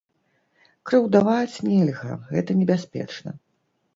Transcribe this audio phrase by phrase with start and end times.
[0.89, 3.29] Крыўдаваць нельга, гэта небяспечна.